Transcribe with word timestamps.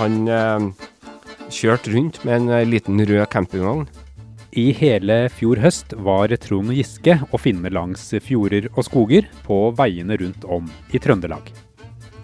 Han 0.00 0.28
eh, 0.32 0.62
kjørte 1.52 1.92
rundt 1.92 2.22
med 2.24 2.38
en 2.38 2.52
eh, 2.54 2.68
liten 2.68 3.02
rød 3.04 3.26
campingvogn. 3.28 3.82
I 4.56 4.70
hele 4.72 5.26
fjor 5.28 5.60
høst 5.60 5.92
var 6.06 6.32
Trond 6.40 6.72
Giske 6.72 7.18
å 7.28 7.38
finne 7.38 7.68
langs 7.68 8.06
fjorder 8.24 8.70
og 8.72 8.86
skoger 8.88 9.28
på 9.44 9.58
veiene 9.76 10.16
rundt 10.22 10.46
om 10.48 10.70
i 10.96 11.02
Trøndelag. 11.02 11.52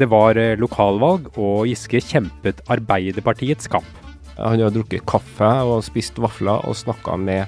Det 0.00 0.08
var 0.08 0.40
eh, 0.40 0.54
lokalvalg, 0.56 1.28
og 1.36 1.68
Giske 1.68 2.00
kjempet 2.00 2.64
Arbeiderpartiets 2.72 3.68
kamp. 3.68 3.92
Han 4.38 4.64
har 4.64 4.72
drukket 4.72 5.04
kaffe 5.08 5.52
og 5.68 5.84
spist 5.84 6.16
vafler 6.20 6.64
og 6.64 6.80
snakka 6.80 7.20
med, 7.20 7.44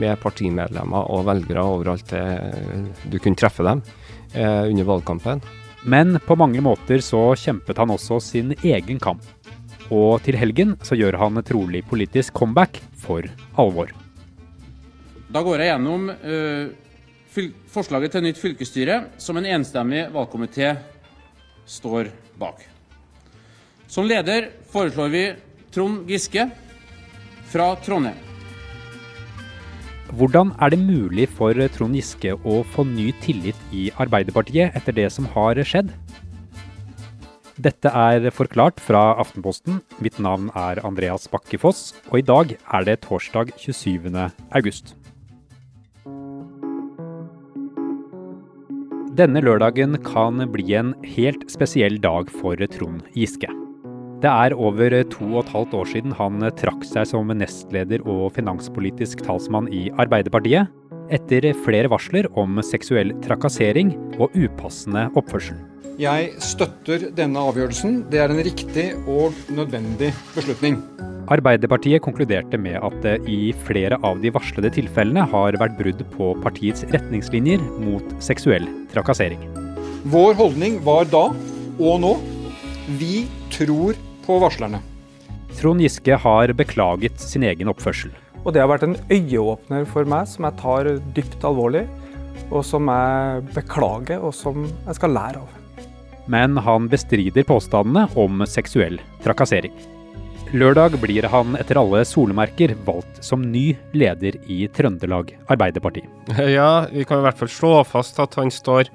med, 0.00 0.16
partimedlemmer 0.24 1.12
og 1.12 1.28
velgere 1.28 1.68
overalt 1.76 2.16
du 3.12 3.16
kunne 3.20 3.36
treffe 3.36 3.64
dem 3.64 3.84
eh, 4.32 4.64
under 4.72 4.88
valgkampen. 4.88 5.44
Men 5.84 6.16
på 6.24 6.34
mange 6.40 6.64
måter 6.64 7.04
så 7.04 7.28
kjempet 7.38 7.78
han 7.78 7.92
også 7.92 8.24
sin 8.24 8.56
egen 8.56 8.98
kamp. 8.98 9.22
Og 9.94 10.18
til 10.26 10.38
helgen 10.38 10.74
så 10.82 10.98
gjør 10.98 11.18
han 11.20 11.42
trolig 11.46 11.84
politisk 11.86 12.34
comeback 12.34 12.80
for 12.98 13.26
alvor. 13.58 13.92
Da 15.30 15.42
går 15.42 15.62
jeg 15.62 15.72
gjennom 15.72 16.08
uh, 16.10 16.66
forslaget 17.70 18.14
til 18.14 18.24
nytt 18.26 18.40
fylkesstyre, 18.40 19.00
som 19.18 19.38
en 19.38 19.48
enstemmig 19.56 20.06
valgkomité 20.14 20.74
står 21.66 22.10
bak. 22.38 22.62
Som 23.86 24.06
leder 24.08 24.50
foreslår 24.72 25.10
vi 25.12 25.24
Trond 25.74 26.08
Giske 26.10 26.48
fra 27.50 27.74
Trondheim. 27.84 28.22
Hvordan 30.16 30.52
er 30.62 30.70
det 30.70 30.78
mulig 30.78 31.26
for 31.34 31.58
Trond 31.74 31.98
Giske 31.98 32.34
å 32.34 32.60
få 32.74 32.84
ny 32.86 33.10
tillit 33.22 33.58
i 33.74 33.88
Arbeiderpartiet 33.98 34.74
etter 34.78 34.94
det 34.94 35.08
som 35.14 35.26
har 35.34 35.58
skjedd? 35.66 35.90
Dette 37.56 37.88
er 37.88 38.26
forklart 38.36 38.82
fra 38.84 39.14
Aftenposten. 39.16 39.78
Mitt 40.04 40.18
navn 40.20 40.50
er 40.52 40.76
Andreas 40.84 41.24
Bakkefoss, 41.32 41.94
og 42.10 42.18
i 42.20 42.24
dag 42.28 42.50
er 42.52 42.82
det 42.84 42.98
torsdag 43.06 43.54
27. 43.56 44.10
august. 44.52 44.92
Denne 49.16 49.40
lørdagen 49.40 49.96
kan 50.04 50.42
bli 50.52 50.74
en 50.76 50.92
helt 51.16 51.46
spesiell 51.48 51.96
dag 52.04 52.28
for 52.42 52.60
Trond 52.74 53.06
Giske. 53.16 53.48
Det 54.20 54.28
er 54.28 54.52
over 54.52 54.92
to 55.08 55.24
og 55.30 55.46
et 55.46 55.52
halvt 55.54 55.76
år 55.78 55.88
siden 55.94 56.12
han 56.18 56.44
trakk 56.60 56.84
seg 56.84 57.08
som 57.08 57.32
nestleder 57.32 58.04
og 58.04 58.34
finanspolitisk 58.36 59.24
talsmann 59.24 59.70
i 59.72 59.86
Arbeiderpartiet, 59.96 60.68
etter 61.08 61.48
flere 61.64 61.88
varsler 61.88 62.28
om 62.36 62.60
seksuell 62.60 63.14
trakassering 63.24 63.94
og 64.18 64.36
upassende 64.36 65.06
oppførsel. 65.16 65.56
Jeg 65.96 66.34
støtter 66.44 67.06
denne 67.16 67.40
avgjørelsen. 67.40 68.02
Det 68.12 68.18
er 68.20 68.28
en 68.28 68.42
riktig 68.44 68.90
og 69.08 69.32
nødvendig 69.48 70.10
beslutning. 70.34 70.76
Arbeiderpartiet 71.32 72.02
konkluderte 72.04 72.60
med 72.60 72.76
at 72.84 72.98
det 73.00 73.14
i 73.32 73.54
flere 73.64 73.96
av 74.04 74.20
de 74.20 74.28
varslede 74.34 74.74
tilfellene 74.76 75.24
har 75.32 75.56
vært 75.56 75.78
brudd 75.80 76.04
på 76.12 76.28
partiets 76.44 76.84
retningslinjer 76.92 77.64
mot 77.80 78.12
seksuell 78.20 78.68
trakassering. 78.92 79.40
Vår 80.12 80.36
holdning 80.36 80.82
var 80.84 81.08
da, 81.08 81.24
og 81.80 81.98
nå, 82.04 82.12
vi 83.00 83.24
tror 83.56 83.96
på 84.28 84.36
varslerne. 84.44 84.84
Trond 85.56 85.80
Giske 85.80 86.20
har 86.28 86.52
beklaget 86.60 87.24
sin 87.24 87.48
egen 87.48 87.72
oppførsel. 87.72 88.12
Og 88.44 88.52
det 88.52 88.60
har 88.60 88.68
vært 88.68 88.84
en 88.84 89.00
øyeåpner 89.08 89.88
for 89.88 90.04
meg 90.04 90.28
som 90.28 90.44
jeg 90.44 90.60
tar 90.60 90.96
dypt 91.16 91.40
alvorlig, 91.48 91.86
og 92.52 92.60
som 92.68 92.92
jeg 92.92 93.46
beklager, 93.56 94.20
og 94.20 94.36
som 94.36 94.68
jeg 94.68 95.00
skal 95.00 95.16
lære 95.16 95.40
av. 95.40 95.55
Men 96.32 96.58
han 96.58 96.88
bestrider 96.90 97.46
påstandene 97.46 98.08
om 98.18 98.42
seksuell 98.48 98.98
trakassering. 99.24 99.74
Lørdag 100.54 100.94
blir 101.02 101.26
han 101.26 101.56
etter 101.58 101.78
alle 101.80 102.04
solemerker 102.06 102.76
valgt 102.86 103.18
som 103.24 103.42
ny 103.50 103.72
leder 103.98 104.38
i 104.46 104.66
Trøndelag 104.70 105.32
Arbeiderparti. 105.50 106.04
Ja, 106.38 106.86
vi 106.92 107.02
kan 107.04 107.18
i 107.18 107.26
hvert 107.26 107.40
fall 107.40 107.50
slå 107.50 107.72
fast 107.86 108.20
at 108.22 108.38
han 108.38 108.52
står 108.54 108.90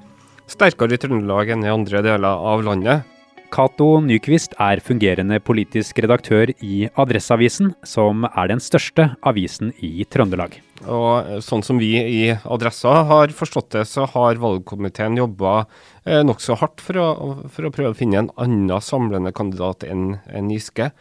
sterkere 0.52 0.96
i 0.96 1.02
Trøndelag 1.02 1.52
enn 1.52 1.66
i 1.68 1.74
andre 1.74 2.04
deler 2.06 2.48
av 2.54 2.64
landet. 2.64 3.11
Cato 3.52 3.98
Nyquist 4.00 4.54
er 4.64 4.80
fungerende 4.80 5.36
politisk 5.44 5.98
redaktør 6.00 6.54
i 6.64 6.86
Adresseavisen, 6.96 7.74
som 7.84 8.24
er 8.30 8.48
den 8.48 8.62
største 8.64 9.10
avisen 9.28 9.74
i 9.84 10.06
Trøndelag. 10.08 10.56
Og 10.88 11.42
Sånn 11.44 11.64
som 11.66 11.82
vi 11.82 11.90
i 12.00 12.22
Adressa 12.32 13.02
har 13.10 13.34
forstått 13.36 13.74
det, 13.76 13.84
så 13.92 14.06
har 14.14 14.40
valgkomiteen 14.40 15.20
jobba 15.20 15.66
eh, 16.06 16.22
nokså 16.24 16.56
hardt 16.62 16.80
for 16.80 17.02
å, 17.02 17.08
for 17.52 17.68
å, 17.68 17.74
prøve 17.76 17.92
å 17.92 17.98
finne 17.98 18.24
en 18.24 18.32
annen 18.40 18.72
samlende 18.80 19.34
kandidat 19.36 19.84
enn 19.84 20.22
en 20.32 20.54
Giske. 20.54 20.94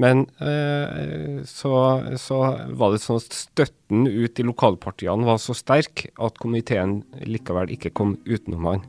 Men 0.00 0.24
eh, 0.40 1.42
så, 1.44 1.74
så, 2.16 2.38
var 2.80 2.94
det 2.94 3.02
sånn 3.04 3.20
at 3.20 3.36
støtten 3.36 4.08
ut 4.08 4.40
i 4.40 4.48
lokalpartiene 4.48 5.28
var 5.28 5.36
så 5.42 5.52
sterk 5.58 6.06
at 6.16 6.40
komiteen 6.40 7.02
likevel 7.28 7.76
ikke 7.76 7.92
kom 7.92 8.16
utenom 8.24 8.70
han. 8.70 8.88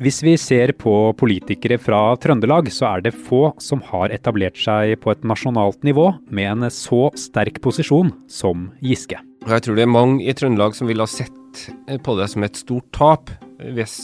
Hvis 0.00 0.22
vi 0.24 0.32
ser 0.40 0.70
på 0.80 0.92
politikere 1.20 1.76
fra 1.76 2.14
Trøndelag, 2.16 2.70
så 2.72 2.86
er 2.88 3.02
det 3.04 3.10
få 3.12 3.50
som 3.60 3.82
har 3.84 4.08
etablert 4.14 4.56
seg 4.56 4.94
på 5.02 5.12
et 5.12 5.26
nasjonalt 5.28 5.84
nivå 5.84 6.06
med 6.32 6.48
en 6.54 6.70
så 6.72 7.10
sterk 7.20 7.58
posisjon 7.60 8.08
som 8.24 8.70
Giske. 8.80 9.18
Jeg 9.44 9.64
tror 9.66 9.76
det 9.76 9.84
er 9.84 9.92
mange 9.92 10.24
i 10.24 10.32
Trøndelag 10.32 10.72
som 10.78 10.88
ville 10.88 11.04
ha 11.04 11.10
sett 11.10 11.66
på 12.00 12.16
det 12.16 12.30
som 12.32 12.48
et 12.48 12.56
stort 12.56 12.88
tap 12.96 13.28
hvis, 13.60 13.98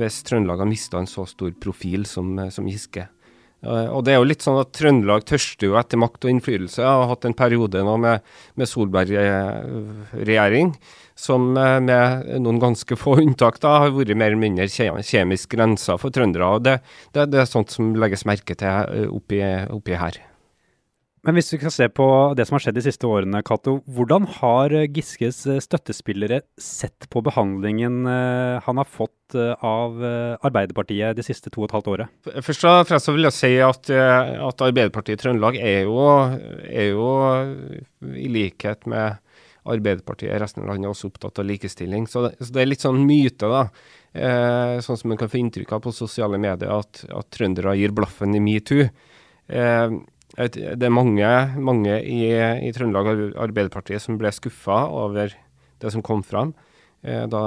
hvis 0.00 0.22
Trøndelag 0.24 0.64
har 0.64 0.70
mista 0.72 0.96
en 1.02 1.10
så 1.10 1.26
stor 1.28 1.52
profil 1.60 2.08
som, 2.08 2.32
som 2.48 2.72
Giske. 2.72 3.04
Og 3.66 4.04
det 4.06 4.12
er 4.12 4.18
jo 4.20 4.28
litt 4.28 4.44
sånn 4.44 4.60
at 4.60 4.70
Trøndelag 4.76 5.24
tørster 5.26 5.66
jo 5.66 5.74
etter 5.80 5.98
makt 5.98 6.24
og 6.24 6.30
innflytelse. 6.30 6.78
Jeg 6.78 6.86
har 6.86 7.10
hatt 7.10 7.24
en 7.26 7.34
periode 7.34 7.82
nå 7.82 7.94
med, 7.98 8.22
med 8.54 8.66
Solberg-regjering 8.70 10.68
som 11.18 11.56
eh, 11.58 11.80
med 11.82 12.28
noen 12.44 12.60
ganske 12.62 12.96
få 12.98 13.16
unntak 13.24 13.58
da, 13.62 13.74
har 13.82 13.94
vært 13.96 14.14
mer 14.14 14.30
eller 14.30 14.42
mindre 14.44 14.68
kjemisk 14.70 15.56
grensa 15.56 15.98
for 15.98 16.14
trøndere. 16.14 16.46
og 16.46 16.62
det, 16.66 16.78
det, 17.12 17.28
det, 17.32 17.42
er 17.42 17.50
sånt 17.50 17.74
som 17.74 17.90
legges 17.98 18.26
merke 18.28 18.54
til 18.58 18.68
eh, 18.70 19.08
oppi, 19.10 19.42
oppi, 19.74 19.96
her. 19.98 20.20
Men 21.28 21.36
hvis 21.36 21.52
vi 21.52 21.58
skal 21.60 21.74
se 21.74 21.86
på 21.92 22.04
det 22.38 22.46
som 22.48 22.56
har 22.56 22.62
skjedd 22.64 22.78
de 22.78 22.84
siste 22.86 23.04
årene, 23.04 23.42
Cato. 23.44 23.74
Hvordan 23.84 24.24
har 24.38 24.72
Giskes 24.96 25.42
støttespillere 25.60 26.40
sett 26.56 27.04
på 27.12 27.20
behandlingen 27.26 28.00
eh, 28.08 28.64
han 28.64 28.80
har 28.80 28.88
fått 28.88 29.14
av 29.36 29.98
Arbeiderpartiet 30.40 31.18
de 31.18 31.24
siste 31.26 31.50
to 31.52 31.60
og 31.60 31.66
et 31.66 31.74
halvt 31.76 31.90
året? 31.92 32.12
Først 32.40 32.64
og 32.64 32.78
fremst 32.88 33.10
vil 33.12 33.28
jeg 33.28 33.36
si 33.36 33.50
at, 33.60 33.90
at 33.92 34.64
Arbeiderpartiet 34.64 35.18
i 35.18 35.20
Trøndelag 35.20 35.58
er 35.60 35.82
jo, 35.84 35.98
er 36.64 36.88
jo 36.94 37.10
i 38.08 38.30
likhet 38.32 38.88
med 38.88 39.20
Arbeiderpartiet 39.68 40.32
i 40.32 40.40
resten 40.40 40.64
av 40.64 40.72
landet 40.72 40.90
også 40.90 41.10
opptatt 41.10 41.40
av 41.42 41.48
likestilling. 41.48 42.06
Så 42.08 42.24
det, 42.24 42.34
så 42.40 42.54
det 42.54 42.62
er 42.62 42.70
litt 42.70 42.84
sånn 42.84 43.00
myte, 43.04 43.50
da. 43.50 43.64
Eh, 44.12 44.78
sånn 44.84 45.00
som 45.00 45.12
man 45.12 45.20
kan 45.20 45.30
få 45.30 45.40
inntrykk 45.42 45.74
av 45.76 45.82
på 45.84 45.94
sosiale 45.94 46.40
medier, 46.40 46.72
at, 46.72 47.04
at 47.12 47.30
trøndere 47.34 47.76
gir 47.78 47.94
blaffen 47.96 48.36
i 48.36 48.42
metoo. 48.42 48.88
Eh, 49.48 49.98
det 50.36 50.84
er 50.84 50.92
mange, 50.92 51.28
mange 51.56 51.94
i, 52.04 52.20
i, 52.28 52.72
Trøndelag 52.76 53.38
Arbeiderpartiet 53.40 54.02
som 54.04 54.18
ble 54.20 54.30
skuffa 54.34 54.84
over 54.92 55.32
det 55.80 55.92
som 55.94 56.04
kom 56.04 56.20
fram 56.26 56.52
eh, 57.02 57.24
da, 57.30 57.42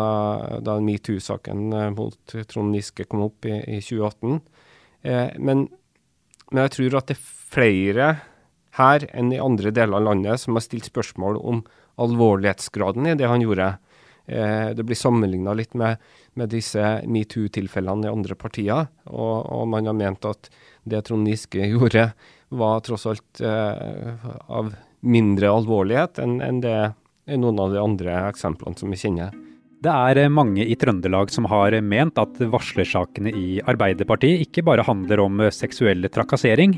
da 0.64 0.80
metoo-saken 0.82 1.68
eh, 1.78 1.92
mot 1.94 2.36
Trond 2.50 2.76
Giske 2.76 3.06
kom 3.06 3.28
opp 3.28 3.46
i, 3.46 3.60
i 3.78 3.80
2018. 3.84 4.42
Eh, 5.04 5.38
men, 5.38 5.68
men 6.50 6.64
jeg 6.66 6.76
tror 6.78 7.00
at 7.00 7.12
det 7.12 7.18
er 7.20 7.30
flere 7.54 8.10
her 8.80 9.06
enn 9.12 9.32
i 9.36 9.42
andre 9.42 9.74
deler 9.76 10.00
av 10.00 10.08
landet 10.08 10.42
som 10.42 10.58
har 10.58 10.66
stilt 10.66 10.88
spørsmål 10.88 11.40
om 11.40 11.64
alvorlighetsgraden 12.02 13.12
i 13.12 13.16
det 13.20 13.30
han 13.30 13.44
gjorde. 13.44 13.74
Eh, 14.26 14.70
det 14.78 14.86
blir 14.88 15.00
sammenligna 15.00 15.54
litt 15.58 15.74
med, 15.78 16.00
med 16.40 16.52
disse 16.54 17.02
metoo-tilfellene 17.10 18.08
i 18.08 18.14
andre 18.14 18.38
partier, 18.40 18.88
og, 19.10 19.38
og, 19.44 19.66
man 19.72 19.90
har 19.90 19.98
ment 19.98 20.28
at 20.30 20.52
det 20.84 21.04
Trond 21.08 21.28
Giske 21.28 21.66
gjorde, 21.74 22.12
var 22.50 22.82
tross 22.86 23.08
alt 23.08 23.42
eh, 23.42 24.26
av 24.52 24.74
mindre 25.02 25.50
alvorlighet 25.50 26.20
enn 26.22 26.42
en 26.46 26.60
det 26.62 26.80
noen 27.32 27.60
av 27.64 27.72
de 27.74 27.80
andre 27.80 28.18
eksemplene 28.28 28.78
som 28.78 28.92
vi 28.92 29.00
kjenner. 29.00 29.32
Det 29.82 29.90
er 29.90 30.30
mange 30.30 30.62
i 30.62 30.76
Trøndelag 30.78 31.32
som 31.34 31.48
har 31.50 31.74
ment 31.82 32.20
at 32.22 32.38
varslersakene 32.38 33.32
i 33.34 33.62
Arbeiderpartiet 33.66 34.44
ikke 34.44 34.66
bare 34.68 34.86
handler 34.86 35.24
om 35.24 35.42
seksuell 35.50 36.06
trakassering, 36.14 36.76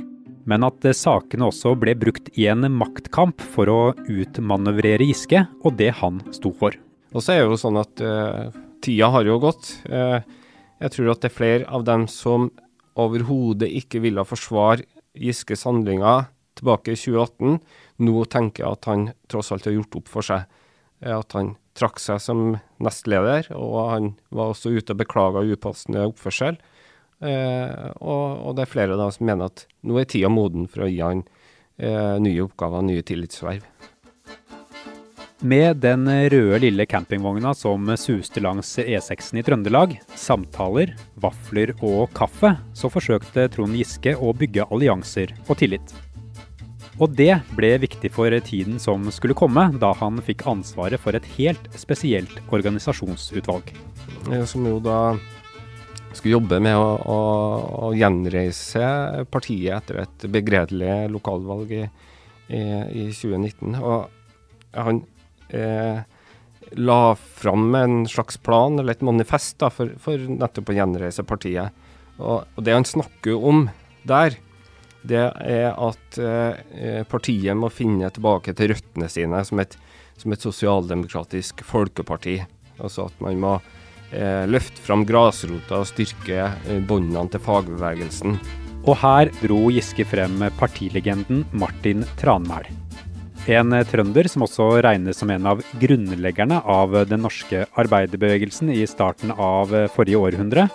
men 0.47 0.63
at 0.63 0.85
sakene 0.95 1.49
også 1.49 1.73
ble 1.79 1.95
brukt 1.99 2.29
i 2.39 2.47
en 2.51 2.63
maktkamp 2.71 3.43
for 3.55 3.71
å 3.71 3.81
utmanøvrere 4.07 5.07
Giske 5.09 5.45
og 5.63 5.75
det 5.79 5.91
han 5.99 6.21
sto 6.35 6.53
for. 6.55 6.77
Og 7.11 7.23
så 7.23 7.35
er 7.35 7.43
det 7.43 7.51
jo 7.51 7.59
sånn 7.59 7.81
at 7.81 8.03
uh, 8.03 8.55
tida 8.83 9.11
har 9.13 9.27
jo 9.27 9.39
gått. 9.41 9.75
Uh, 9.87 10.23
jeg 10.83 10.95
tror 10.95 11.13
at 11.13 11.23
det 11.23 11.31
er 11.31 11.37
flere 11.37 11.67
av 11.71 11.83
dem 11.87 12.07
som 12.11 12.49
overhodet 12.99 13.71
ikke 13.81 14.03
ville 14.03 14.25
forsvare 14.27 14.85
Giskes 15.13 15.65
handlinger 15.67 16.27
tilbake 16.57 16.93
i 16.93 16.99
2018, 16.99 17.59
nå 18.05 18.25
tenker 18.29 18.63
jeg 18.63 18.77
at 18.77 18.89
han 18.89 19.07
tross 19.29 19.51
alt 19.53 19.67
har 19.69 19.75
gjort 19.75 19.99
opp 20.01 20.11
for 20.11 20.25
seg. 20.25 20.45
Uh, 21.03 21.17
at 21.19 21.35
han 21.37 21.55
trakk 21.77 21.97
seg 22.01 22.21
som 22.21 22.43
nestleder, 22.83 23.49
og 23.57 23.77
han 23.89 24.11
var 24.33 24.53
også 24.53 24.73
ute 24.73 24.93
og 24.93 25.01
beklaga 25.01 25.45
upassende 25.45 26.05
oppførsel. 26.11 26.59
Eh, 27.23 27.89
og, 28.03 28.25
og, 28.43 28.51
det 28.57 28.65
er 28.65 28.71
flere 28.71 28.97
da 28.99 29.07
som 29.13 29.27
mener 29.29 29.47
at 29.47 29.65
nå 29.87 29.95
er 29.99 30.07
tida 30.09 30.31
moden 30.31 30.65
for 30.67 30.83
å 30.83 30.89
gi 30.91 30.99
han 30.99 31.21
eh, 31.79 32.17
nye 32.19 32.43
oppgaver, 32.43 32.83
nye 32.83 33.05
tillitsverv. 33.07 33.63
Med 35.43 35.81
den 35.83 36.07
røde 36.07 36.57
lille 36.63 36.85
campingvogna 36.87 37.49
som 37.51 37.89
suste 37.99 38.39
langs 38.39 38.69
E6-en 38.79 39.41
i 39.41 39.43
Trøndelag, 39.43 39.97
samtaler, 40.15 40.93
vafler 41.19 41.73
og 41.83 42.13
kaffe, 42.15 42.53
så 42.71 42.87
forsøkte 42.87 43.49
Trond 43.51 43.75
Giske 43.75 44.13
å 44.15 44.31
bygge 44.39 44.63
allianser 44.71 45.33
og 45.49 45.59
tillit. 45.59 45.91
Og 46.95 47.11
det 47.19 47.41
ble 47.57 47.73
viktig 47.83 48.13
for 48.15 48.31
tiden 48.47 48.79
som 48.79 49.11
skulle 49.11 49.35
komme, 49.35 49.67
da 49.83 49.91
han 49.99 50.23
fikk 50.23 50.45
ansvaret 50.47 51.03
for 51.03 51.19
et 51.19 51.27
helt 51.35 51.67
spesielt 51.75 52.39
organisasjonsutvalg. 52.47 53.75
Som 54.47 54.71
jo 54.71 54.79
da 54.79 55.17
skulle 56.13 56.37
jobbe 56.37 56.63
med 56.63 56.79
å, 56.79 56.89
å, 57.03 57.21
å 57.89 57.93
gjenreise 57.99 59.27
partiet 59.27 59.81
etter 59.81 60.05
et 60.05 60.29
begredelig 60.31 61.09
lokalvalg 61.11 61.79
i, 61.81 61.87
i, 62.47 62.61
i 62.61 63.09
2019. 63.11 63.81
Og 63.83 64.07
han 64.73 65.03
eh, 65.53 66.01
la 66.75 67.15
fram 67.15 67.75
en 67.75 68.07
slags 68.07 68.37
plan, 68.37 68.79
eller 68.79 68.97
et 68.97 69.05
manifest, 69.05 69.57
da, 69.61 69.69
for, 69.73 69.93
for 70.01 70.17
nettopp 70.17 70.71
å 70.73 70.77
gjenreise 70.77 71.25
partiet. 71.27 71.83
Og, 72.17 72.43
og, 72.43 72.59
det 72.65 72.75
han 72.75 72.87
snakker 72.87 73.37
om 73.37 73.67
der, 74.07 74.37
det 75.03 75.23
er 75.43 75.73
at 75.73 76.19
eh, 76.21 77.03
partiet 77.09 77.57
må 77.59 77.69
finne 77.73 78.09
tilbake 78.13 78.55
til 78.55 78.71
røttene 78.73 79.09
sine 79.11 79.41
som 79.45 79.59
et, 79.63 79.75
som 80.19 80.33
et 80.33 80.45
sosialdemokratisk 80.45 81.63
folkeparti. 81.67 82.37
Altså 82.79 83.09
at 83.09 83.23
man 83.23 83.41
må 83.41 83.57
eh, 84.15 84.45
løfte 84.47 84.79
fram 84.85 85.03
grasrota 85.07 85.81
og 85.83 85.89
styrke 85.91 86.39
eh, 86.47 86.79
båndene 86.87 87.27
til 87.33 87.43
fagbevegelsen. 87.43 88.39
Og 88.83 88.97
her 88.99 89.31
dro 89.39 89.67
Giske 89.71 90.07
frem 90.07 90.41
partilegenden 90.59 91.45
Martin 91.55 92.03
Tranmæl. 92.19 92.67
En 93.51 93.75
trønder 93.83 94.29
som 94.31 94.45
også 94.45 94.69
regnes 94.85 95.17
som 95.19 95.31
en 95.33 95.49
av 95.51 95.59
grunnleggerne 95.81 96.61
av 96.63 96.93
den 97.09 97.25
norske 97.25 97.65
arbeiderbevegelsen 97.75 98.69
i 98.71 98.85
starten 98.87 99.33
av 99.35 99.73
forrige 99.91 100.21
århundre, 100.21 100.69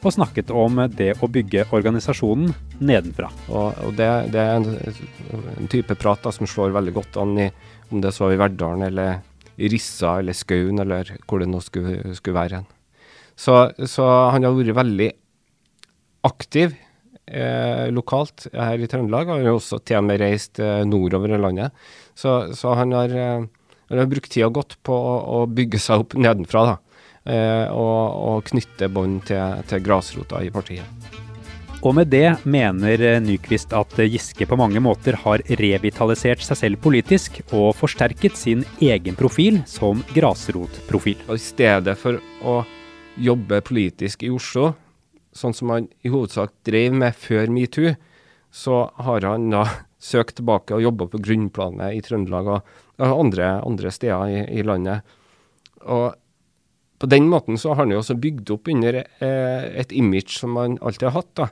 og 0.00 0.14
snakket 0.14 0.48
om 0.52 0.80
det 0.88 1.10
å 1.20 1.28
bygge 1.28 1.66
organisasjonen 1.76 2.54
nedenfra. 2.80 3.28
Og, 3.50 3.76
og 3.88 3.92
det, 3.98 4.08
det, 4.32 4.40
er 4.40 4.56
en, 4.56 5.44
en 5.58 5.68
type 5.72 5.96
prat 6.00 6.24
som 6.32 6.48
slår 6.48 6.72
veldig 6.72 6.94
godt 6.96 7.20
an 7.20 7.36
i 7.44 7.50
om 7.92 8.00
det 8.00 8.14
så 8.16 8.30
i 8.32 8.40
Verdalen 8.40 8.86
eller 8.88 9.20
i 9.60 9.68
Rissa 9.68 10.18
eller 10.22 10.36
Skaun 10.36 10.80
eller 10.80 11.12
hvor 11.28 11.44
det 11.44 11.50
nå 11.50 11.60
skulle, 11.64 12.14
skulle 12.16 12.40
være. 12.40 12.64
Så, 13.36 13.68
så, 13.84 14.08
han 14.32 14.46
har 14.46 14.56
vært 14.56 14.78
veldig 14.80 15.10
aktiv 16.24 16.72
eh, 17.26 17.90
lokalt 17.94 18.48
her 18.52 18.80
i 18.80 18.88
Trøndelag. 18.90 19.30
Han 19.30 19.44
har 19.44 19.56
også 19.56 19.80
til 19.84 20.00
og 20.00 20.08
med 20.08 20.20
reist 20.22 20.60
eh, 20.62 20.82
nordover 20.88 21.34
i 21.34 21.40
landet. 21.40 21.86
Så, 22.14 22.54
så 22.56 22.74
han, 22.78 22.94
har, 22.96 23.14
eh, 23.14 23.44
han, 23.90 23.98
har, 23.98 24.10
brukt 24.10 24.32
tida 24.32 24.50
godt 24.52 24.78
på 24.86 24.94
å, 24.94 25.16
å, 25.40 25.44
bygge 25.46 25.80
seg 25.82 26.04
opp 26.04 26.16
nedenfra. 26.18 26.64
da, 26.72 26.76
eh, 27.24 27.66
og, 27.72 27.98
og, 28.28 28.46
knytte 28.50 28.90
bånd 28.92 29.24
til, 29.30 29.66
til 29.70 29.84
grasrota 29.84 30.44
i 30.44 30.52
partiet. 30.54 31.10
Og 31.84 31.92
med 31.92 32.08
det 32.08 32.38
mener 32.48 33.02
Nyquist 33.20 33.74
at 33.76 33.98
Giske 34.08 34.46
på 34.48 34.56
mange 34.56 34.80
måter 34.80 35.18
har 35.20 35.42
revitalisert 35.60 36.40
seg 36.40 36.56
selv 36.56 36.80
politisk 36.80 37.42
og 37.50 37.74
forsterket 37.76 38.38
sin 38.40 38.62
egen 38.80 39.18
profil 39.18 39.60
som 39.68 40.00
grasrotprofil. 40.16 41.26
I 41.28 41.42
stedet 41.42 41.98
for 42.00 42.22
å 42.40 42.62
jobbe 43.20 43.60
politisk 43.60 44.24
i 44.24 44.32
Oslo, 44.32 44.72
sånn 45.34 45.54
som 45.56 45.72
han 45.74 45.88
i 46.06 46.12
hovedsak 46.12 46.54
drev 46.66 46.94
med 46.96 47.16
før 47.18 47.50
metoo, 47.52 47.94
så 48.54 48.84
har 49.02 49.26
han 49.26 49.50
da 49.52 49.66
søkt 50.04 50.38
tilbake 50.38 50.76
og 50.76 50.84
jobba 50.84 51.08
på 51.10 51.22
grunnplanet 51.24 51.96
i 51.96 52.02
Trøndelag 52.04 52.50
og 52.54 52.74
andre, 53.06 53.56
andre 53.64 53.92
steder 53.94 54.30
i, 54.30 54.42
i, 54.60 54.64
landet. 54.66 55.00
Og 55.88 56.12
på 57.00 57.08
den 57.10 57.26
måten 57.30 57.58
så 57.60 57.72
har 57.72 57.82
han 57.82 57.94
jo 57.94 58.02
også 58.02 58.18
bygd 58.20 58.52
opp 58.54 58.68
under 58.70 59.00
eh, 59.02 59.64
et 59.80 59.94
image 59.96 60.36
som 60.36 60.58
han 60.60 60.76
alltid 60.80 61.08
har 61.08 61.16
hatt. 61.16 61.32
da, 61.40 61.48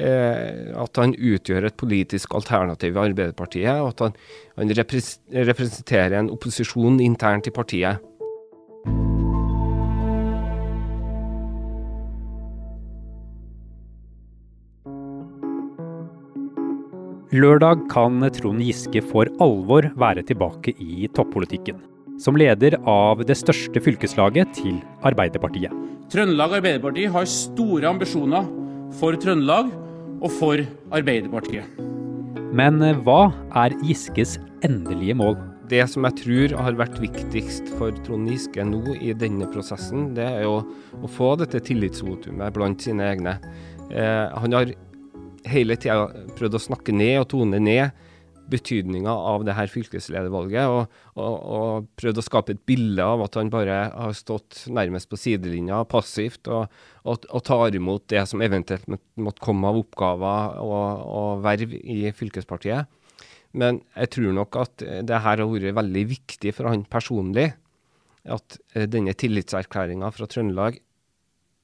eh, 0.00 0.72
At 0.80 0.96
han 1.00 1.14
utgjør 1.14 1.68
et 1.68 1.76
politisk 1.80 2.34
alternativ 2.34 2.96
i 2.96 3.04
Arbeiderpartiet, 3.04 3.76
og 3.84 3.92
at 3.92 4.06
han, 4.06 4.16
han 4.56 4.74
representerer 4.74 6.18
en 6.18 6.32
opposisjon 6.34 6.98
internt 7.04 7.52
i 7.52 7.54
partiet. 7.54 8.09
Lørdag 17.30 17.84
kan 17.86 18.16
Trond 18.34 18.58
Giske 18.58 18.98
for 19.06 19.28
alvor 19.38 19.86
være 20.02 20.24
tilbake 20.26 20.72
i 20.82 21.06
toppolitikken. 21.14 21.76
Som 22.18 22.34
leder 22.34 22.74
av 22.90 23.22
det 23.22 23.36
største 23.38 23.78
fylkeslaget 23.78 24.50
til 24.56 24.80
Arbeiderpartiet. 25.06 25.70
Trøndelag 26.10 26.56
Arbeiderparti 26.58 27.04
har 27.14 27.30
store 27.30 27.86
ambisjoner 27.86 28.50
for 28.98 29.14
Trøndelag 29.14 29.70
og 30.18 30.26
for 30.40 30.64
Arbeiderpartiet. 30.90 31.70
Men 32.50 32.82
hva 33.06 33.30
er 33.62 33.78
Giskes 33.86 34.34
endelige 34.66 35.14
mål? 35.22 35.38
Det 35.70 35.86
som 35.86 36.10
jeg 36.10 36.18
tror 36.24 36.58
har 36.66 36.82
vært 36.82 36.98
viktigst 36.98 37.70
for 37.78 37.94
Trond 38.10 38.26
Giske 38.26 38.66
nå 38.66 38.98
i 38.98 39.14
denne 39.14 39.46
prosessen, 39.54 40.16
det 40.18 40.26
er 40.26 40.50
å, 40.50 40.64
å 40.98 41.14
få 41.14 41.36
dette 41.38 41.62
tillitsvotumet 41.62 42.58
blant 42.58 42.82
sine 42.82 43.06
egne. 43.14 43.38
Eh, 43.86 44.26
han 44.34 44.58
har 44.58 44.74
hele 45.48 45.76
tida 45.80 46.08
prøvd 46.38 46.58
å 46.58 46.62
snakke 46.68 46.94
ned 46.94 47.22
og 47.22 47.28
tone 47.32 47.60
ned 47.62 48.06
betydninga 48.50 49.12
av 49.12 49.44
det 49.46 49.54
her 49.54 49.70
fylkesledervalget, 49.70 50.66
og, 50.66 51.02
og, 51.14 51.34
og, 51.56 51.88
prøvd 52.00 52.20
å 52.20 52.24
skape 52.24 52.56
et 52.56 52.62
bilde 52.66 53.04
av 53.04 53.22
at 53.24 53.38
han 53.38 53.52
bare 53.52 53.76
har 53.92 54.16
stått 54.16 54.64
nærmest 54.74 55.10
på 55.10 55.18
sidelinja, 55.20 55.82
passivt, 55.90 56.50
og, 56.50 56.66
og, 57.04 57.28
tar 57.46 57.76
imot 57.78 58.08
det 58.10 58.24
som 58.30 58.42
eventuelt 58.44 58.88
måtte 58.90 59.44
komme 59.44 59.70
av 59.70 59.80
oppgaver 59.84 60.58
og, 60.64 61.44
verv 61.46 61.76
i 61.78 62.02
fylkespartiet. 62.16 62.90
Men 63.50 63.80
jeg 63.96 64.12
tror 64.14 64.34
nok 64.36 64.60
at 64.60 64.82
det 65.06 65.24
her 65.24 65.42
har 65.42 65.46
vært 65.50 65.78
veldig 65.80 66.04
viktig 66.10 66.54
for 66.54 66.70
han 66.70 66.86
personlig, 66.90 67.52
at 68.30 68.58
eh, 68.76 68.84
denne 68.84 69.14
tillitserklæringa 69.16 70.10
fra 70.12 70.26
Trøndelag 70.28 70.76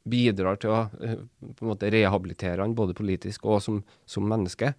bidrar 0.06 0.61
til 0.62 0.73
å 0.73 0.85
eh, 1.03 1.19
på 1.43 1.64
en 1.64 1.73
måte 1.73 1.91
rehabilitere 1.93 2.62
han 2.62 2.76
både 2.79 2.97
politisk 2.97 3.47
og 3.50 3.62
som, 3.64 3.82
som 4.08 4.26
menneske. 4.29 4.72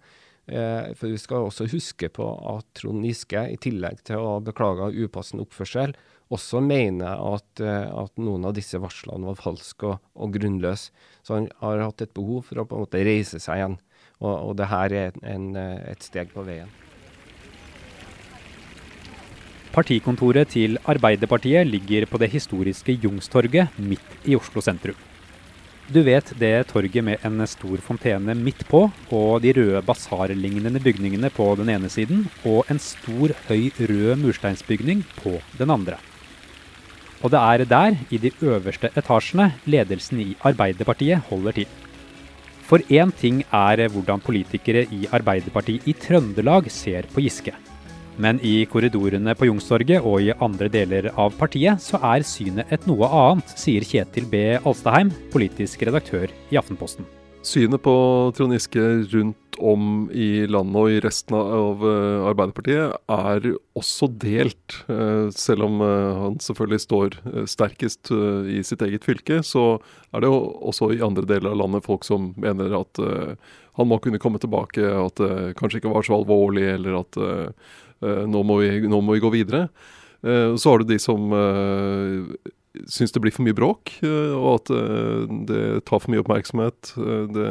Eh, 0.48 0.94
for 0.96 1.12
vi 1.12 1.20
skal 1.20 1.48
også 1.48 1.68
huske 1.68 2.08
på 2.12 2.26
at 2.54 2.68
Trond 2.78 3.04
Giske, 3.04 3.42
i 3.52 3.58
tillegg 3.60 4.00
til 4.08 4.24
å 4.24 4.38
beklage 4.44 4.94
upassende 4.96 5.44
oppførsel, 5.44 5.92
også 6.32 6.60
mener 6.64 7.20
at, 7.20 7.60
eh, 7.60 7.88
at, 7.88 8.14
noen 8.20 8.48
av 8.48 8.56
disse 8.56 8.80
varslene 8.80 9.28
var 9.28 9.40
falske 9.40 9.92
og, 9.92 10.02
og 10.16 10.32
grunnløse. 10.36 10.92
Så 11.24 11.36
han 11.36 11.52
har 11.60 11.84
hatt 11.84 12.04
et 12.04 12.16
behov 12.16 12.48
for 12.48 12.60
å 12.60 12.68
på 12.68 12.76
en 12.76 12.86
måte 12.86 13.04
reise 13.04 13.40
seg 13.42 13.60
igjen. 13.60 13.78
Og, 14.18 14.32
og 14.32 14.52
det 14.58 14.68
her 14.72 14.94
er 14.96 15.18
en, 15.30 15.52
et 15.56 16.04
steg 16.04 16.32
på 16.34 16.42
veien. 16.46 16.70
Partikontoret 19.68 20.48
til 20.56 20.80
Arbeiderpartiet 20.88 21.68
ligger 21.68 22.08
på 22.10 22.18
det 22.18 22.32
historiske 22.32 22.96
Jungstorget 23.04 23.76
midt 23.78 24.26
i 24.26 24.34
Oslo 24.34 24.64
sentrum. 24.64 24.96
Du 25.88 26.02
vet 26.04 26.34
det 26.36 26.66
torget 26.68 27.00
med 27.00 27.22
en 27.24 27.40
stor 27.48 27.80
fontene 27.80 28.34
midt 28.36 28.60
på, 28.68 28.82
og 29.08 29.40
de 29.40 29.54
røde 29.56 29.80
basarlignende 29.80 30.82
bygningene 30.84 31.30
på 31.32 31.46
den 31.56 31.70
ene 31.72 31.88
siden, 31.88 32.26
og 32.44 32.68
en 32.68 32.76
stor, 32.76 33.32
høy 33.48 33.70
rød 33.78 34.20
mursteinsbygning 34.20 35.00
på 35.22 35.38
den 35.56 35.72
andre. 35.72 35.96
Og 37.24 37.32
det 37.32 37.40
er 37.40 37.64
der, 37.64 37.96
i 38.12 38.20
de 38.20 38.34
øverste 38.44 38.90
etasjene, 39.00 39.54
ledelsen 39.64 40.20
i 40.20 40.36
Arbeiderpartiet 40.44 41.24
holder 41.30 41.56
til. 41.56 41.72
For 42.68 42.84
én 42.92 43.14
ting 43.16 43.40
er 43.48 43.88
hvordan 43.88 44.20
politikere 44.20 44.84
i 44.92 45.08
Arbeiderpartiet 45.08 45.88
i 45.88 45.96
Trøndelag 45.96 46.68
ser 46.70 47.08
på 47.14 47.24
Giske. 47.24 47.56
Men 48.18 48.40
i 48.42 48.64
korridorene 48.66 49.34
på 49.38 49.46
Youngstorget 49.46 50.02
og 50.02 50.24
i 50.26 50.32
andre 50.42 50.66
deler 50.72 51.12
av 51.14 51.36
partiet 51.38 51.78
så 51.82 52.00
er 52.02 52.26
synet 52.26 52.72
et 52.74 52.88
noe 52.90 53.06
annet, 53.06 53.54
sier 53.54 53.86
Kjetil 53.86 54.26
B. 54.30 54.42
Alstaheim, 54.58 55.12
politisk 55.30 55.86
redaktør 55.86 56.26
i 56.50 56.58
Aftenposten. 56.58 57.06
Synet 57.46 57.80
på 57.84 57.94
Trond 58.34 58.52
Giske 58.56 58.82
rundt 59.12 59.58
om 59.62 60.08
i 60.10 60.46
landet 60.50 60.78
og 60.78 60.90
i 60.90 60.98
resten 61.02 61.36
av 61.38 61.84
eh, 61.86 62.26
Arbeiderpartiet 62.28 62.98
er 63.14 63.46
også 63.78 64.08
delt. 64.20 64.80
Eh, 64.90 65.30
selv 65.34 65.68
om 65.68 65.78
eh, 65.86 66.18
han 66.24 66.38
selvfølgelig 66.42 66.82
står 66.84 67.16
sterkest 67.50 68.10
i 68.10 68.60
sitt 68.66 68.82
eget 68.86 69.06
fylke, 69.06 69.40
så 69.46 69.78
er 70.10 70.24
det 70.24 70.30
jo 70.30 70.42
også 70.72 70.90
i 70.96 71.02
andre 71.04 71.26
deler 71.30 71.52
av 71.52 71.62
landet 71.62 71.86
folk 71.86 72.06
som 72.06 72.32
mener 72.38 72.74
at 72.80 73.02
han 73.78 73.86
må 73.86 74.00
kunne 74.02 74.18
komme 74.18 74.40
tilbake, 74.42 74.82
at 74.82 75.20
det 75.22 75.54
kanskje 75.58 75.78
ikke 75.78 75.92
var 75.92 76.06
så 76.06 76.16
alvorlig, 76.18 76.64
eller 76.74 76.98
at 77.04 77.18
nå 78.02 78.44
må, 78.46 78.60
vi, 78.62 78.86
nå, 78.86 79.00
må 79.02 79.16
vi, 79.16 79.24
gå 79.24 79.32
videre. 79.34 79.66
Eh, 80.22 80.54
så 80.56 80.72
har 80.72 80.82
du 80.82 80.88
de 80.90 80.98
som 81.02 81.32
uh, 81.34 82.30
syns 82.90 83.14
det 83.14 83.22
blir 83.22 83.34
for 83.34 83.46
mye 83.46 83.56
bråk, 83.56 83.96
og 84.04 84.48
at 84.52 84.70
det 85.48 85.62
tar 85.88 86.02
for 86.02 86.12
mye 86.12 86.22
oppmerksomhet. 86.22 86.92
Det, 87.34 87.46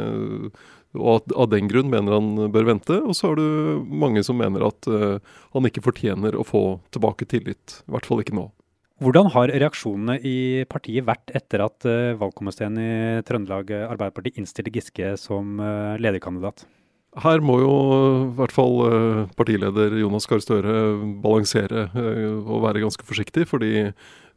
og 0.98 1.10
at 1.18 1.34
av 1.36 1.50
den 1.52 1.68
grunn 1.68 1.90
mener 1.92 2.16
han 2.16 2.52
bør 2.54 2.70
vente. 2.70 3.00
Og 3.02 3.18
så 3.18 3.32
har 3.32 3.42
du 3.42 3.84
mange 3.84 4.24
som 4.24 4.40
mener 4.40 4.64
at 4.70 4.88
han 4.88 5.68
ikke 5.68 5.84
fortjener 5.84 6.38
å 6.38 6.46
få 6.48 6.62
tilbake 6.96 7.28
tillit. 7.28 7.82
I 7.90 7.98
hvert 7.98 8.08
fall 8.08 8.24
ikke 8.24 8.38
nå. 8.38 8.46
Hvordan 9.04 9.34
har 9.36 9.52
reaksjonene 9.52 10.16
i 10.24 10.38
partiet 10.70 11.10
vært 11.10 11.36
etter 11.36 11.66
at 11.66 11.90
valgkomiteen 12.22 12.80
i 12.80 12.90
Trøndelag 13.28 13.74
Arbeiderparti 13.82 14.38
innstilte 14.40 14.72
Giske 14.78 15.12
som 15.20 15.60
lederkandidat? 16.00 16.64
Her 17.18 17.42
må 17.42 17.58
jo 17.64 17.74
i 18.28 18.34
hvert 18.38 18.54
fall 18.54 18.76
eh, 18.86 19.22
partileder 19.38 19.96
Jonas 19.98 20.28
Gahr 20.30 20.42
Støre 20.44 20.74
balansere 21.24 21.88
eh, 21.90 22.36
og 22.38 22.62
være 22.68 22.84
ganske 22.84 23.06
forsiktig. 23.08 23.48
Fordi 23.50 23.72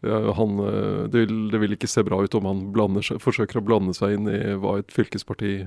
han, 0.01 0.55
eh, 0.65 1.03
det, 1.13 1.27
vil, 1.27 1.35
det, 1.53 1.61
vil, 1.61 1.77
ikke 1.77 1.91
se 1.91 2.05
bra 2.07 2.23
ut 2.25 2.37
om 2.39 2.49
han 2.49 2.63
blander, 2.73 3.05
forsøker 3.21 3.61
å 3.61 3.67
blande 3.67 3.97
seg 3.97 4.17
inn 4.17 4.31
i 4.33 4.41
hva 4.61 4.79
et 4.81 4.95
fylkesparti 4.97 5.59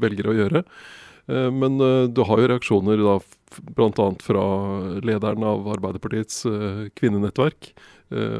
velger 0.00 0.30
å 0.30 0.38
gjøre. 0.38 0.64
Men 1.28 1.74
du 2.08 2.22
har 2.24 2.40
jo 2.40 2.46
reaksjoner 2.48 3.02
da 3.04 3.18
bl.a. 3.76 4.06
fra 4.24 4.44
lederen 5.04 5.44
av 5.44 5.66
Arbeiderpartiets 5.74 6.38
kvinnenettverk, 6.96 7.68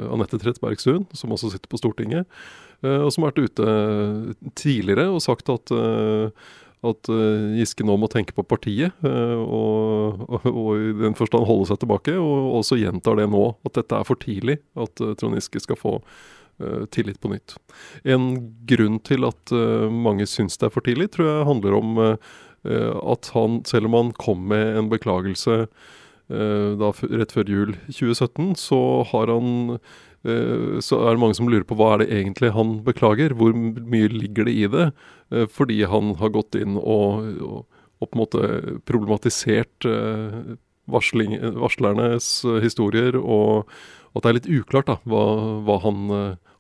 Anette 0.08 0.40
Trettebergstuen, 0.40 1.04
som 1.12 1.34
også 1.36 1.50
sitter 1.52 1.68
på 1.68 1.82
Stortinget, 1.82 2.24
og 2.80 3.10
som 3.12 3.26
har 3.26 3.34
vært 3.34 3.50
ute 3.52 4.54
tidligere 4.56 5.04
og 5.12 5.20
sagt 5.20 5.52
at 5.52 5.74
at 6.86 7.10
uh, 7.10 7.56
Giske 7.58 7.86
nå 7.86 7.96
må 7.98 8.08
tenke 8.12 8.34
på 8.36 8.44
partiet, 8.46 8.94
uh, 9.02 9.38
og, 9.42 10.24
og, 10.28 10.48
og, 10.50 10.72
i 10.78 10.92
den 11.00 11.16
forstand 11.18 11.48
holde 11.48 11.68
seg 11.70 11.80
tilbake. 11.82 12.14
Og 12.20 12.58
også 12.60 12.78
gjentar 12.78 13.18
det 13.18 13.28
nå, 13.32 13.44
at 13.66 13.78
dette 13.80 13.98
er 13.98 14.06
for 14.06 14.20
tidlig, 14.22 14.60
at 14.78 15.04
uh, 15.04 15.14
Trond 15.18 15.38
Giske 15.38 15.64
skal 15.64 15.80
få 15.80 16.00
tillit 16.90 17.20
på 17.22 17.28
nytt. 17.30 17.52
En 18.02 18.32
grunn 18.66 18.96
til 19.06 19.22
at 19.28 19.52
mange 19.94 20.24
syns 20.26 20.58
det 20.58 20.66
er 20.66 20.72
for 20.74 20.82
tidlig, 20.82 21.06
tror 21.14 21.28
jeg 21.28 21.44
handler 21.46 21.76
om 21.76 22.00
at 22.02 23.28
han, 23.30 23.60
selv 23.62 23.86
om 23.86 23.94
han 23.94 24.10
kom 24.18 24.42
med 24.50 24.80
en 24.80 24.88
beklagelse 24.90 25.68
da, 26.28 26.90
rett 26.92 27.30
før 27.32 27.48
jul 27.48 27.70
2017, 27.88 28.50
så 28.60 28.78
har 29.08 29.30
han 29.32 29.78
Eh, 30.26 30.78
så 30.82 30.98
er 31.04 31.14
det 31.14 31.22
mange 31.22 31.36
som 31.38 31.48
lurer 31.50 31.66
på 31.66 31.76
hva 31.78 31.92
er 31.94 32.02
det 32.02 32.08
egentlig 32.20 32.52
han 32.56 32.78
beklager. 32.86 33.34
Hvor 33.38 33.54
mye 33.54 34.10
ligger 34.12 34.48
det 34.48 34.54
i 34.54 34.66
det? 34.70 34.88
Eh, 35.30 35.46
fordi 35.50 35.82
han 35.86 36.16
har 36.18 36.34
gått 36.34 36.58
inn 36.58 36.78
og, 36.78 37.28
og, 37.38 38.08
på 38.08 38.10
en 38.14 38.22
måte 38.22 38.50
problematisert 38.88 39.86
eh, 39.86 40.56
varsling, 40.88 41.36
varslernes 41.58 42.28
historier, 42.64 43.18
og 43.18 43.68
at 44.16 44.24
det 44.24 44.30
er 44.30 44.38
litt 44.38 44.52
uklart 44.62 44.88
da, 44.88 44.96
hva, 45.04 45.24
hva 45.66 45.76
han 45.84 46.06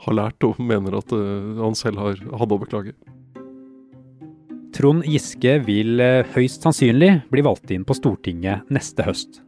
har 0.04 0.14
lært 0.14 0.44
og 0.44 0.60
mener 0.60 0.98
at 0.98 1.14
han 1.16 1.78
selv 1.78 2.02
har, 2.02 2.20
hadde 2.36 2.58
å 2.58 2.60
beklage. 2.60 2.92
Trond 4.76 5.08
Giske 5.08 5.56
vil 5.64 6.04
høyst 6.36 6.68
sannsynlig 6.68 7.14
bli 7.32 7.46
valgt 7.48 7.72
inn 7.72 7.88
på 7.88 7.96
Stortinget 7.96 8.68
neste 8.68 9.08
høst. 9.08 9.40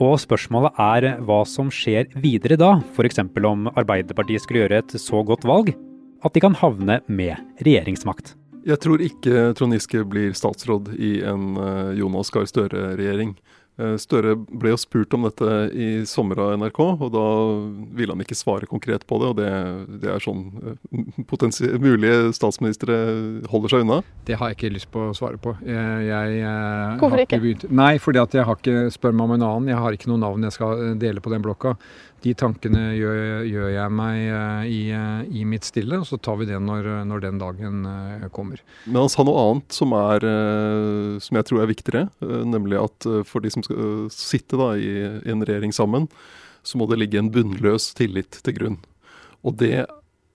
Og 0.00 0.16
spørsmålet 0.22 0.78
er 0.80 1.08
hva 1.26 1.42
som 1.48 1.68
skjer 1.72 2.08
videre 2.22 2.56
da, 2.60 2.76
f.eks. 2.94 3.20
om 3.20 3.68
Arbeiderpartiet 3.74 4.44
skulle 4.44 4.64
gjøre 4.64 4.80
et 4.80 4.94
så 5.00 5.20
godt 5.26 5.44
valg 5.48 5.74
at 6.22 6.34
de 6.34 6.42
kan 6.42 6.54
havne 6.56 7.00
med 7.10 7.34
regjeringsmakt. 7.60 8.36
Jeg 8.62 8.78
tror 8.78 9.02
ikke 9.02 9.48
Trond 9.58 9.74
Giske 9.74 10.04
blir 10.06 10.36
statsråd 10.38 10.92
i 10.94 11.16
en 11.26 11.56
eh, 11.58 11.96
Jonas 11.98 12.30
Gahr 12.30 12.46
Støre-regjering. 12.46 13.34
Eh, 13.80 13.94
Støre 14.00 14.34
ble 14.36 14.74
jo 14.74 14.80
spurt 14.80 15.14
om 15.16 15.24
dette 15.24 15.48
i 15.72 15.88
sommer 16.08 16.40
av 16.44 16.52
NRK, 16.60 16.80
og 16.92 17.08
da 17.14 17.24
ville 17.96 18.12
han 18.12 18.24
ikke 18.24 18.36
svare 18.36 18.68
konkret 18.68 19.06
på 19.08 19.20
det. 19.22 19.30
Og 19.32 19.38
det, 19.40 19.50
det 20.04 20.12
er 20.12 20.22
sånn 20.24 20.44
eh, 20.60 21.78
mulige 21.80 22.32
statsministre 22.36 22.98
holder 23.52 23.72
seg 23.74 23.86
unna. 23.86 24.02
Det 24.28 24.36
har 24.40 24.52
jeg 24.52 24.60
ikke 24.60 24.74
lyst 24.76 24.92
på 24.92 25.08
å 25.08 25.16
svare 25.16 25.40
på. 25.40 25.56
Jeg, 25.64 26.06
jeg, 26.10 26.38
jeg 26.42 27.00
Hvorfor 27.00 27.24
ikke? 27.24 27.40
ikke 27.40 27.72
Nei, 27.72 27.94
fordi 28.02 28.22
at 28.22 28.36
jeg 28.36 28.46
har 28.48 28.60
ikke 28.60 28.86
spør 28.92 29.16
meg 29.16 29.28
om 29.28 29.36
en 29.38 29.48
annen. 29.48 29.72
Jeg 29.72 29.84
har 29.84 29.96
ikke 29.96 30.12
noe 30.12 30.20
navn 30.20 30.48
jeg 30.48 30.58
skal 30.58 30.88
dele 31.00 31.24
på 31.24 31.32
den 31.32 31.44
blokka. 31.44 31.76
De 32.22 32.32
tankene 32.38 32.92
gjør, 32.94 33.16
gjør 33.50 33.70
jeg 33.72 33.94
meg 33.98 34.18
eh, 34.22 34.66
i, 34.70 34.80
eh, 34.94 35.22
i, 35.40 35.42
mitt 35.48 35.66
stille, 35.66 35.98
og 35.98 36.06
så 36.06 36.18
tar 36.22 36.38
vi 36.38 36.46
det 36.46 36.60
når, 36.62 36.86
når, 37.08 37.22
den 37.24 37.40
dagen 37.40 37.82
eh, 37.88 38.28
kommer. 38.34 38.62
Men 38.86 39.02
han 39.02 39.10
sa 39.10 39.24
noe 39.26 39.42
annet 39.42 39.74
som, 39.74 39.94
er, 39.98 40.26
som 41.22 41.38
jeg 41.38 41.48
tror 41.48 41.64
er 41.64 41.72
viktigere, 41.72 42.04
nemlig 42.46 42.78
at 42.78 43.08
for 43.26 43.42
de 43.42 43.50
som 43.50 43.61
skal 43.66 44.06
sitte 44.14 44.58
da, 44.60 44.72
i 44.76 45.32
en 45.32 45.44
regjering 45.44 45.74
sammen, 45.74 46.08
så 46.62 46.78
må 46.78 46.86
det 46.90 47.00
ligge 47.00 47.18
en 47.20 47.32
bunnløs 47.34 47.90
tillit 47.98 48.38
til 48.42 48.56
grunn. 48.58 48.78
Og 49.42 49.58
det 49.58 49.86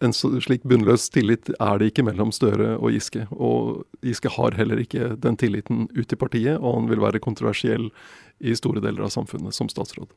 en 0.03 0.13
slik 0.13 0.65
bunnløs 0.67 1.07
tillit 1.09 1.49
er 1.57 1.79
det 1.79 1.89
ikke 1.89 2.05
mellom 2.05 2.31
Støre 2.35 2.75
og 2.77 2.93
Giske. 2.93 3.25
Og 3.33 3.85
Giske 4.05 4.29
har 4.35 4.57
heller 4.57 4.81
ikke 4.83 5.15
den 5.17 5.37
tilliten 5.39 5.87
ut 5.95 6.13
i 6.13 6.19
partiet, 6.19 6.59
og 6.59 6.81
han 6.81 6.91
vil 6.91 7.01
være 7.01 7.23
kontroversiell 7.23 7.89
i 8.37 8.53
store 8.57 8.83
deler 8.83 9.07
av 9.07 9.13
samfunnet 9.15 9.55
som 9.57 9.71
statsråd. 9.71 10.11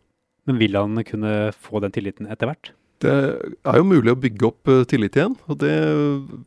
Men 0.49 0.61
vil 0.61 0.77
han 0.77 1.01
kunne 1.09 1.35
få 1.57 1.81
den 1.85 1.95
tilliten 1.97 2.29
etter 2.29 2.51
hvert? 2.51 2.73
Det 3.01 3.13
er 3.65 3.79
jo 3.79 3.87
mulig 3.89 4.13
å 4.13 4.19
bygge 4.21 4.45
opp 4.45 4.69
eh, 4.69 4.83
tillit 4.89 5.15
igjen, 5.17 5.33
og 5.49 5.57
det 5.63 5.73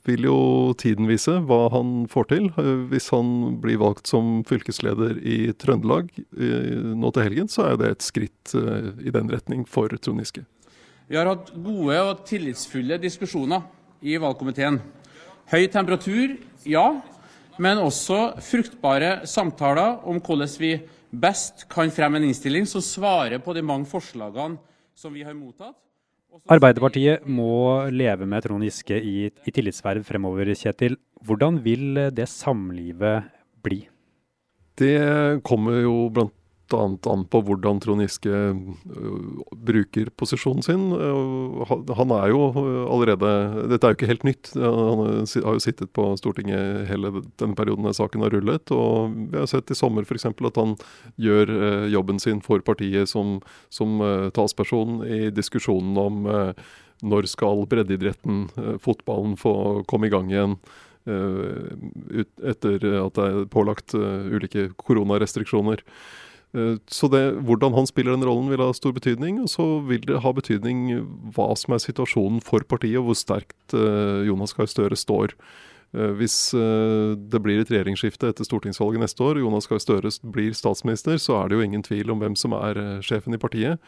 vil 0.05 0.27
jo 0.27 0.37
tiden 0.77 1.07
vise 1.09 1.39
hva 1.49 1.63
han 1.73 2.03
får 2.11 2.27
til. 2.29 2.49
Eh, 2.61 2.83
hvis 2.91 3.09
han 3.09 3.55
blir 3.63 3.79
valgt 3.81 4.11
som 4.11 4.43
fylkesleder 4.45 5.17
i 5.17 5.37
Trøndelag 5.57 6.11
nå 6.29 7.09
til 7.15 7.25
helgen, 7.25 7.49
så 7.49 7.71
er 7.71 7.79
det 7.81 7.89
et 7.89 8.05
skritt 8.05 8.53
eh, 8.59 8.91
i 9.01 9.13
den 9.15 9.33
retning 9.33 9.65
for 9.65 9.89
Trond 9.97 10.21
Giske. 10.21 10.45
Vi 11.09 11.17
har 11.17 11.31
hatt 11.31 11.49
gode 11.57 11.97
og 12.05 12.21
tillitsfulle 12.29 12.99
diskusjoner 13.01 13.65
i 14.05 14.19
valgkomiteen. 14.21 14.77
Høy 15.49 15.65
temperatur, 15.73 16.35
ja, 16.69 16.85
men 17.57 17.81
også 17.81 18.35
fruktbare 18.45 19.23
samtaler 19.29 20.05
om 20.05 20.21
hvordan 20.21 20.53
vi 20.61 20.75
best 21.09 21.65
kan 21.71 21.89
fremme 21.93 22.21
en 22.21 22.29
innstilling 22.29 22.69
som 22.69 22.85
svarer 22.85 23.41
på 23.41 23.57
de 23.57 23.65
mange 23.65 23.89
forslagene 23.89 24.61
som 24.93 25.17
vi 25.17 25.25
har 25.25 25.33
mottatt. 25.33 25.79
Arbeiderpartiet 26.51 27.25
må 27.29 27.85
leve 27.93 28.27
med 28.29 28.43
Trond 28.43 28.65
Giske 28.65 28.97
i, 28.97 29.29
i 29.29 29.53
tillitsverv 29.53 30.03
fremover, 30.07 30.51
Kjetil. 30.57 30.97
Hvordan 31.23 31.59
vil 31.63 32.09
det 32.11 32.27
samlivet 32.31 33.29
bli? 33.63 33.83
Det 34.79 35.43
kommer 35.45 35.83
jo 35.85 35.97
blant 36.13 36.33
annet 36.77 37.07
an 37.09 37.23
på 37.29 37.41
hvordan 37.45 37.79
Trond 37.83 38.03
Giske 38.03 38.29
øh, 38.33 39.23
bruker 39.53 40.11
posisjonen 40.19 40.65
sin. 40.65 40.85
Han 41.97 42.13
er 42.15 42.31
jo 42.33 42.41
allerede 42.87 43.31
Dette 43.71 43.87
er 43.87 43.93
jo 43.93 43.97
ikke 43.97 44.11
helt 44.11 44.27
nytt. 44.27 44.51
Han 44.55 45.03
har 45.23 45.57
jo 45.57 45.63
sittet 45.63 45.91
på 45.95 46.05
Stortinget 46.19 46.87
hele 46.89 47.11
denne 47.41 47.57
perioden 47.57 47.89
saken 47.93 48.25
har 48.25 48.33
rullet. 48.33 48.71
Og 48.75 49.13
vi 49.31 49.39
har 49.39 49.49
sett 49.49 49.71
i 49.71 49.77
sommer 49.77 50.07
f.eks. 50.07 50.29
at 50.29 50.59
han 50.59 50.77
gjør 51.21 51.51
øh, 51.53 51.91
jobben 51.93 52.21
sin 52.21 52.41
for 52.43 52.63
partiet 52.65 53.09
som, 53.09 53.39
som 53.73 54.01
øh, 54.01 54.29
talsperson 54.35 55.03
i 55.07 55.27
diskusjonen 55.33 55.97
om 55.97 56.25
når 57.03 57.27
skal 57.27 57.65
breddeidretten, 57.67 58.45
fotballen, 58.79 59.35
få 59.35 59.83
komme 59.89 60.07
i 60.07 60.11
gang 60.13 60.29
igjen. 60.31 60.53
etter 61.03 62.85
at 63.01 63.17
det 63.17 63.25
er 63.25 63.47
pålagt 63.51 63.91
ulike 63.93 64.69
koronarestriksjoner. 64.79 65.83
Eh, 66.53 66.77
så 66.87 67.09
det, 67.09 67.23
hvordan 67.47 67.73
han 67.73 67.87
spiller 67.89 68.13
den 68.13 68.25
rollen 68.27 68.51
vil 68.51 68.61
ha 68.61 68.71
stor 68.77 68.93
betydning. 68.95 69.41
Og 69.41 69.49
så 69.51 69.67
vil 69.87 70.05
det 70.05 70.21
ha 70.23 70.33
betydning 70.35 70.87
hva 71.35 71.51
som 71.59 71.75
er 71.75 71.83
situasjonen 71.83 72.41
for 72.45 72.65
partiet, 72.69 72.99
og 73.01 73.09
hvor 73.09 73.19
sterkt 73.19 73.77
uh, 73.77 74.21
Jonas 74.27 74.53
Gahr 74.57 74.69
Støre 74.69 74.97
står. 74.99 75.35
Uh, 75.93 76.11
hvis 76.17 76.53
det 76.53 77.41
blir 77.45 77.61
et 77.61 77.69
regjeringsskifte 77.69 78.31
etter 78.31 78.47
stortingsvalget 78.47 79.03
neste 79.03 79.25
år, 79.25 79.37
og 79.37 79.47
Jonas 79.47 79.69
Gahr 79.69 79.81
Støre 79.81 80.13
blir 80.33 80.53
statsminister, 80.57 81.17
så 81.21 81.41
er 81.41 81.49
det 81.49 81.57
jo 81.57 81.65
ingen 81.65 81.85
tvil 81.85 82.13
om 82.13 82.21
hvem 82.21 82.37
som 82.39 82.55
er 82.57 83.01
sjefen 83.05 83.35
i 83.35 83.41
partiet. 83.41 83.81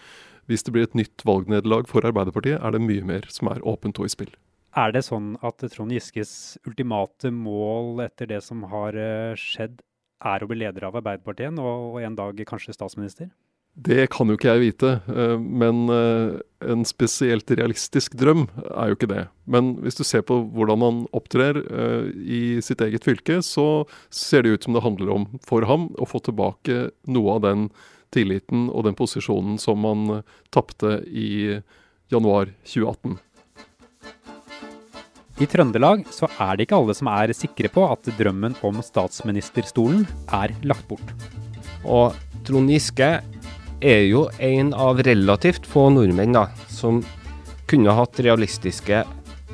Hvis 0.50 0.66
det 0.66 0.76
blir 0.76 0.86
et 0.86 0.98
nytt 0.98 1.24
valgnederlag 1.26 1.88
for 1.90 2.06
Arbeiderpartiet, 2.06 2.60
er 2.62 2.76
det 2.76 2.84
mye 2.86 3.06
mer 3.06 3.26
som 3.34 3.50
er 3.50 3.64
åpent 3.66 3.98
og 3.98 4.10
i 4.10 4.14
spill. 4.14 4.36
Er 4.78 4.92
det 4.92 5.06
sånn 5.08 5.38
at 5.46 5.64
Trond 5.72 5.94
Giskes 5.96 6.58
ultimate 6.68 7.32
mål 7.34 8.04
etter 8.04 8.28
det 8.30 8.42
som 8.44 8.66
har 8.70 8.98
skjedd, 9.40 9.80
er 10.24 10.44
å 10.44 10.48
bli 10.50 10.62
leder 10.62 10.88
av 10.88 10.96
Arbeiderpartiet 11.00 11.60
og 11.60 12.00
en 12.04 12.16
dag 12.18 12.40
kanskje 12.48 12.76
statsminister? 12.76 13.30
Det 13.76 14.06
kan 14.14 14.30
jo 14.32 14.38
ikke 14.38 14.54
jeg 14.54 14.62
vite, 14.62 14.90
eh, 15.12 15.36
men 15.36 15.90
eh, 15.92 16.38
en 16.64 16.86
spesielt 16.88 17.52
realistisk 17.52 18.14
drøm 18.16 18.46
er 18.70 18.88
jo 18.88 18.96
ikke 18.96 19.10
det. 19.12 19.26
Men 19.52 19.74
hvis 19.84 20.00
du 20.00 20.06
ser 20.08 20.24
på 20.24 20.38
hvordan 20.56 20.86
han 20.86 21.02
opptrer 21.12 21.60
eh, 21.60 22.08
i 22.16 22.42
sitt 22.64 22.80
eget 22.86 23.04
fylke, 23.04 23.42
så 23.44 23.84
ser 24.08 24.46
det 24.46 24.54
ut 24.56 24.64
som 24.64 24.78
det 24.78 24.86
handler 24.86 25.12
om 25.18 25.28
for 25.44 25.68
ham 25.68 25.90
å 26.00 26.08
få 26.08 26.24
tilbake 26.24 26.86
noe 27.12 27.36
av 27.36 27.44
den 27.44 27.68
tilliten 28.16 28.70
og 28.72 28.88
den 28.88 28.96
posisjonen 28.96 29.60
som 29.60 29.84
han 29.84 30.22
tapte 30.56 31.02
i 31.12 31.60
januar 32.14 32.54
2018. 32.64 33.20
I 35.36 35.48
Trøndelag 35.51 36.06
så 36.15 36.30
er 36.39 36.56
det 36.56 36.70
ikke 36.70 36.77
alle 36.80 36.94
som 36.96 37.10
er 37.12 37.34
sikre 37.36 37.68
på 37.72 37.84
at 37.89 38.08
drømmen 38.15 38.54
om 38.63 38.77
statsministerstolen 38.80 40.06
er 40.32 40.54
lagt 40.63 40.88
bort. 40.88 41.12
Og 41.84 42.15
Trond 42.48 42.72
Giske 42.72 43.10
er 43.84 44.01
jo 44.08 44.30
en 44.39 44.72
av 44.72 45.04
relativt 45.04 45.68
få 45.68 45.89
nordmenn 45.92 46.38
da, 46.38 46.48
som 46.72 47.04
kunne 47.68 47.98
hatt 47.98 48.24
realistiske 48.24 49.04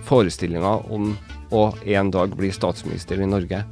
forestillinger 0.05 0.85
om 0.93 1.15
å 1.51 1.71
en 1.81 2.13
dag 2.13 2.38
bli 2.38 2.53
statsminister 2.53 3.17
i 3.17 3.29
Norge. 3.29 3.65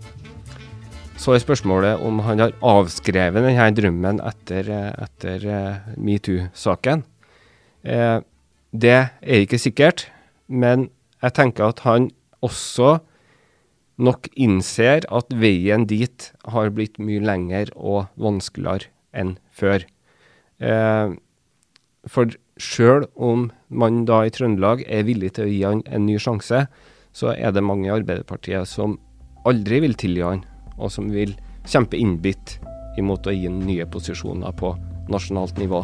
Så 1.19 1.35
er 1.35 1.43
spørsmålet 1.43 2.01
om 2.01 2.23
han 2.25 2.41
har 2.41 2.57
avskrevet 2.65 3.43
denne 3.43 3.71
drømmen 3.75 4.21
etter, 4.25 4.71
etter 4.97 5.49
metoo-saken. 5.99 7.03
Eh, 7.83 8.17
det 8.71 8.97
er 8.97 9.43
ikke 9.43 9.59
sikkert, 9.61 10.07
men 10.47 10.89
jeg 11.23 11.35
tenker 11.35 11.71
at 11.71 11.83
han 11.85 12.09
også 12.45 12.99
nok 13.99 14.29
innser 14.39 15.03
at 15.11 15.33
veien 15.35 15.83
dit 15.89 16.29
har 16.47 16.71
blitt 16.71 16.99
mye 17.03 17.19
lengre 17.23 17.67
og 17.75 18.07
vanskeligere 18.21 18.87
enn 19.11 19.35
før. 19.51 19.83
Eh, 20.63 21.17
for 22.07 22.31
sjøl 22.59 23.07
om 23.15 23.49
man 23.67 24.05
da 24.07 24.23
i 24.25 24.31
Trøndelag 24.33 24.85
er 24.87 25.07
villig 25.07 25.33
til 25.35 25.47
å 25.47 25.51
gi 25.51 25.61
han 25.67 25.83
en 25.87 26.07
ny 26.07 26.15
sjanse, 26.21 26.65
så 27.11 27.33
er 27.35 27.51
det 27.51 27.65
mange 27.65 27.89
i 27.89 27.93
Arbeiderpartiet 27.93 28.69
som 28.69 28.97
aldri 29.49 29.81
vil 29.83 29.95
tilgi 29.99 30.23
han, 30.23 30.43
og 30.79 30.91
som 30.93 31.09
vil 31.11 31.33
kjempe 31.67 31.99
innbitt 31.99 32.59
imot 32.99 33.27
å 33.27 33.35
gi 33.35 33.47
ham 33.47 33.59
nye 33.67 33.87
posisjoner 33.89 34.55
på 34.59 34.75
nasjonalt 35.11 35.59
nivå. 35.59 35.83